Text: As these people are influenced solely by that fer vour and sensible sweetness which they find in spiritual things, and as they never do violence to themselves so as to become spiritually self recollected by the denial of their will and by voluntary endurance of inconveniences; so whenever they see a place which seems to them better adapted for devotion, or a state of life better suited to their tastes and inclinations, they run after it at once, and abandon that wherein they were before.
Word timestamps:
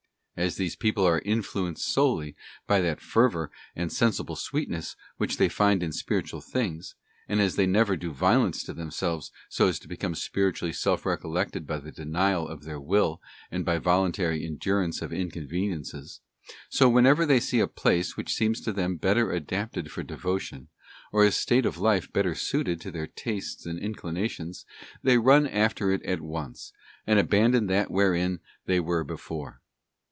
As 0.37 0.55
these 0.55 0.75
people 0.75 1.05
are 1.05 1.19
influenced 1.19 1.85
solely 1.85 2.35
by 2.65 2.81
that 2.81 2.99
fer 2.99 3.29
vour 3.29 3.51
and 3.75 3.91
sensible 3.91 4.35
sweetness 4.35 4.95
which 5.17 5.37
they 5.37 5.49
find 5.49 5.83
in 5.83 5.91
spiritual 5.91 6.41
things, 6.41 6.95
and 7.27 7.39
as 7.39 7.57
they 7.57 7.67
never 7.67 7.95
do 7.95 8.11
violence 8.11 8.63
to 8.63 8.73
themselves 8.73 9.31
so 9.49 9.67
as 9.67 9.77
to 9.79 9.87
become 9.87 10.15
spiritually 10.15 10.73
self 10.73 11.05
recollected 11.05 11.67
by 11.67 11.77
the 11.77 11.91
denial 11.91 12.47
of 12.47 12.63
their 12.63 12.79
will 12.79 13.21
and 13.51 13.63
by 13.65 13.77
voluntary 13.77 14.43
endurance 14.43 15.03
of 15.03 15.13
inconveniences; 15.13 16.21
so 16.69 16.89
whenever 16.89 17.23
they 17.23 17.39
see 17.41 17.59
a 17.59 17.67
place 17.67 18.17
which 18.17 18.33
seems 18.33 18.61
to 18.61 18.73
them 18.73 18.95
better 18.95 19.29
adapted 19.31 19.91
for 19.91 20.01
devotion, 20.01 20.69
or 21.11 21.23
a 21.23 21.31
state 21.31 21.67
of 21.67 21.77
life 21.77 22.11
better 22.11 22.33
suited 22.33 22.81
to 22.81 22.89
their 22.89 23.05
tastes 23.05 23.67
and 23.67 23.77
inclinations, 23.77 24.65
they 25.03 25.19
run 25.19 25.45
after 25.45 25.91
it 25.91 26.01
at 26.01 26.21
once, 26.21 26.73
and 27.05 27.19
abandon 27.19 27.67
that 27.67 27.91
wherein 27.91 28.39
they 28.65 28.79
were 28.79 29.03
before. 29.03 29.61